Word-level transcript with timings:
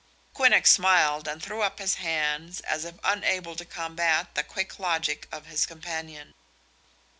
Quinnox 0.33 0.65
smiled 0.65 1.27
and 1.27 1.43
threw 1.43 1.61
up 1.61 1.77
his 1.77 1.93
hands 2.01 2.59
as 2.61 2.85
if 2.85 2.95
unable 3.03 3.55
to 3.55 3.63
combat 3.63 4.33
the 4.33 4.41
quick 4.41 4.79
logic 4.79 5.27
of 5.31 5.45
his 5.45 5.67
companion. 5.67 6.33